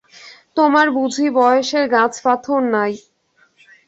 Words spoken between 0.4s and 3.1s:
তোমার বুঝি বয়সের গাছপাথর নাই!